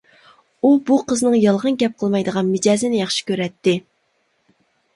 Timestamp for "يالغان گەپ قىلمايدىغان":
1.41-2.51